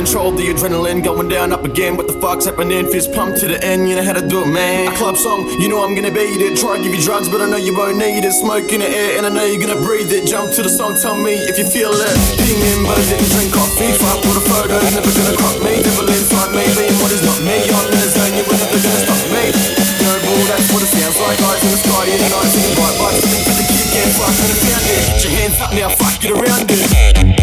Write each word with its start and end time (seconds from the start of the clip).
control 0.00 0.32
the 0.32 0.48
adrenaline 0.48 1.04
going 1.04 1.28
down 1.28 1.52
up 1.52 1.60
again. 1.60 1.92
What 1.92 2.08
the 2.08 2.16
fuck's 2.24 2.48
happening? 2.48 2.88
Fist 2.88 3.12
pump 3.12 3.36
to 3.36 3.44
the 3.44 3.60
end, 3.60 3.84
you 3.84 4.00
know 4.00 4.06
how 4.08 4.16
to 4.16 4.24
do 4.24 4.40
it, 4.40 4.48
man. 4.48 4.88
A 4.88 4.96
club 4.96 5.12
song, 5.12 5.44
you 5.60 5.68
know 5.68 5.84
I'm 5.84 5.92
gonna 5.92 6.08
beat 6.08 6.40
it. 6.40 6.56
Try 6.56 6.80
to 6.80 6.82
give 6.82 6.96
you 6.96 7.04
drugs, 7.04 7.28
but 7.28 7.44
I 7.44 7.46
know 7.52 7.60
you 7.60 7.76
won't 7.76 8.00
need 8.00 8.24
it. 8.24 8.32
Smoke 8.32 8.72
in 8.72 8.80
the 8.80 8.88
air, 8.88 9.20
and 9.20 9.28
I 9.28 9.30
know 9.30 9.44
you're 9.44 9.60
gonna 9.60 9.76
breathe 9.76 10.08
it. 10.08 10.24
Jump 10.24 10.56
to 10.56 10.64
the 10.64 10.72
song, 10.72 10.96
tell 10.96 11.20
me 11.20 11.36
if 11.36 11.60
you 11.60 11.68
feel 11.68 11.92
it. 11.92 12.16
Ping 12.40 12.64
in, 12.64 12.80
but 12.88 12.96
I 12.96 13.04
didn't 13.12 13.28
drink 13.28 13.52
coffee. 13.52 13.92
Fuck 14.00 14.24
all 14.24 14.32
the 14.32 14.40
photos, 14.40 14.80
never 14.96 15.12
gonna 15.12 15.36
crop 15.36 15.60
me. 15.60 15.84
Devil 15.84 16.08
inside 16.08 16.48
me, 16.56 16.64
being 16.80 16.96
what 17.04 17.12
is 17.12 17.20
not 17.20 17.40
me. 17.44 17.60
I'm 17.60 17.92
in 17.92 18.00
the 18.00 18.08
zone, 18.08 18.32
you 18.40 18.44
were 18.48 18.56
never 18.56 18.80
gonna 18.80 19.04
stop 19.04 19.20
me. 19.28 19.52
No 20.00 20.16
ball, 20.16 20.42
that's 20.48 20.68
what 20.72 20.80
it 20.80 20.90
sounds 20.96 21.18
like. 21.20 21.36
Eyes 21.44 21.60
in 21.60 21.70
the 21.76 21.80
sky, 21.84 22.04
in 22.08 22.16
the 22.24 22.28
night, 22.32 22.48
singing 22.48 22.72
bye 22.72 22.94
bye. 22.96 23.20
To 23.20 23.52
the 23.52 23.64
kid, 23.68 23.84
getting 23.92 24.16
fucked, 24.16 24.40
and 24.48 24.48
I 24.48 24.56
found 24.64 24.86
it. 24.96 25.04
Your 25.20 25.32
hands 25.36 25.60
up 25.60 25.70
now, 25.76 25.92
fuck, 25.92 26.16
get 26.24 26.32
around 26.32 26.72
it. 26.72 27.39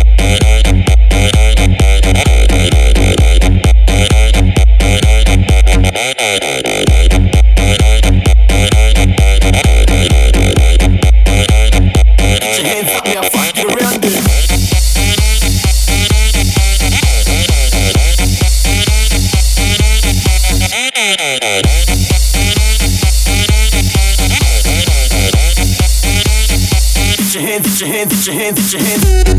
Your 28.28 28.36
hands, 28.36 28.60
get 28.60 28.74
your 28.74 28.82
hands. 28.82 29.37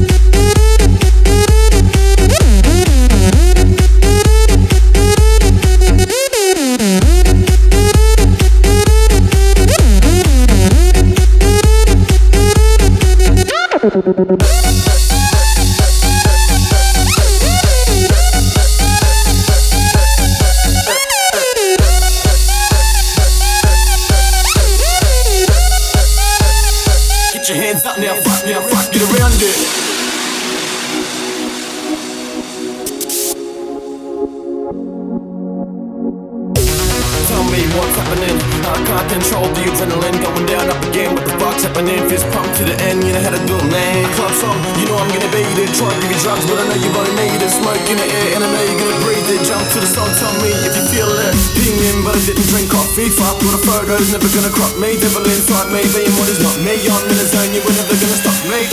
What's 37.79 37.95
happening. 37.95 38.35
I 38.67 38.77
can't 38.83 39.09
control 39.09 39.47
the 39.55 39.63
adrenaline 39.71 40.19
going 40.19 40.47
down 40.51 40.67
up 40.69 40.83
again. 40.91 41.15
What 41.15 41.25
the 41.25 41.35
fuck's 41.39 41.63
happening? 41.63 42.03
Fist 42.11 42.27
pump 42.35 42.51
to 42.59 42.63
the 42.67 42.75
end, 42.91 43.07
you 43.07 43.15
know 43.15 43.23
how 43.23 43.33
to 43.33 43.43
do 43.47 43.55
it, 43.55 43.69
man. 43.71 44.03
Club 44.19 44.35
song, 44.35 44.59
you 44.83 44.87
know 44.91 44.99
I'm 44.99 45.09
gonna 45.15 45.31
beat 45.31 45.47
it. 45.55 45.71
Try 45.79 45.87
to 45.87 45.99
give 46.03 46.11
you 46.11 46.21
drugs, 46.21 46.45
but 46.51 46.59
I 46.59 46.65
know 46.67 46.79
you 46.79 46.91
won't 46.91 47.15
need 47.15 47.39
it. 47.39 47.51
Smoke 47.55 47.87
in 47.87 47.97
the 47.97 48.09
air, 48.11 48.29
and 48.37 48.43
I 48.43 48.49
know 48.51 48.63
you're 48.67 48.81
gonna 48.83 49.01
breathe 49.07 49.31
it. 49.31 49.41
Jump 49.47 49.63
to 49.63 49.79
the 49.79 49.89
song, 49.89 50.11
tell 50.19 50.35
me 50.43 50.51
if 50.67 50.75
you 50.75 50.85
feel 50.91 51.09
it. 51.09 51.35
Ping 51.55 51.79
in, 51.79 51.97
but 52.03 52.19
I 52.19 52.23
didn't 52.27 52.47
drink 52.51 52.69
coffee. 52.69 53.09
Fuck 53.15 53.39
all 53.47 53.55
the 53.55 53.63
photos, 53.63 54.11
never 54.11 54.29
gonna 54.35 54.53
crop 54.53 54.75
me. 54.83 54.99
Devil 54.99 55.23
inside 55.31 55.71
me, 55.71 55.87
being 55.95 56.15
what 56.19 56.29
is 56.29 56.43
not 56.43 56.59
me. 56.67 56.75
I'm 56.83 57.07
in 57.07 57.17
the 57.17 57.27
zone, 57.31 57.55
you 57.55 57.63
were 57.63 57.77
never 57.79 57.95
gonna 57.95 58.19
stop 58.19 58.39
me. 58.51 58.67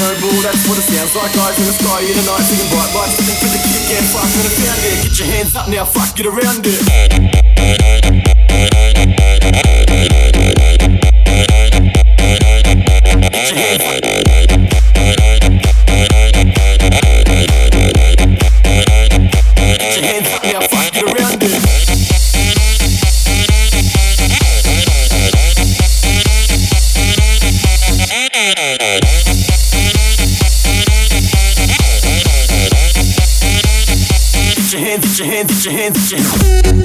No 0.00 0.08
ball, 0.20 0.40
that's 0.44 0.64
what 0.68 0.80
it 0.80 0.86
sounds 0.88 1.12
like. 1.12 1.32
Eyes 1.44 1.56
in 1.60 1.66
the 1.68 1.76
sky, 1.76 2.00
in 2.04 2.14
the 2.16 2.24
night, 2.24 2.44
singing 2.48 2.70
bright 2.72 2.90
lights. 2.96 3.16
Singing 3.20 3.36
to 3.36 3.48
the 3.52 3.60
getting 3.88 4.08
fucked, 4.12 4.32
and 4.36 4.48
I 4.48 4.52
found 4.64 4.80
it. 4.80 4.96
Get 5.04 5.14
your 5.20 5.28
hands 5.28 5.52
up 5.56 5.68
now, 5.68 5.84
fuck, 5.84 6.16
get 6.16 6.26
around 6.26 6.64
it. 6.64 7.25
Hands 34.86 35.18
your 35.18 35.28
hands 35.28 35.64
your 35.64 35.74
hands, 35.74 36.12
your 36.12 36.20
hands, 36.20 36.75